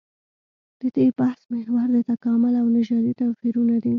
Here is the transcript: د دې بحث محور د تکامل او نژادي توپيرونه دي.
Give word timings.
د 0.81 0.83
دې 0.95 1.07
بحث 1.19 1.41
محور 1.53 1.87
د 1.93 1.97
تکامل 2.11 2.53
او 2.61 2.67
نژادي 2.75 3.13
توپيرونه 3.21 3.75
دي. 3.83 3.89